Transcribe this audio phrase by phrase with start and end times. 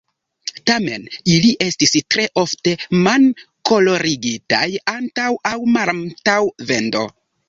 [0.67, 1.03] Tamen,
[1.33, 2.73] ili estis tre ofte
[3.07, 4.63] man-kolorigitaj
[4.95, 6.39] antaŭ aŭ malantaŭ
[6.73, 7.05] vendo.